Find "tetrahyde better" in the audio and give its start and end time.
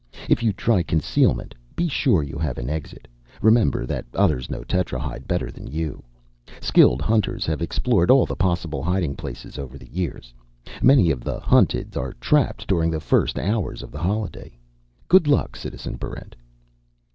4.63-5.51